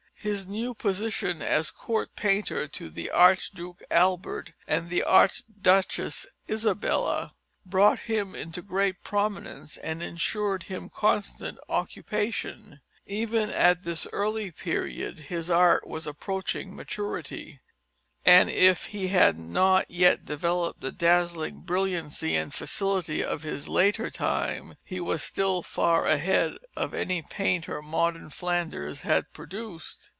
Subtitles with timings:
[0.23, 7.33] His new position as Court painter to the Archduke Albert and the Archduchess Isabella
[7.65, 12.81] brought him into great prominence and insured him constant occupation.
[13.07, 17.59] Even at this early period his art was approaching maturity,
[18.23, 24.11] and if he had not yet developed the dazzling brilliancy and facility of his later
[24.11, 30.09] time, he was still far ahead of any painter modern Flanders had produced.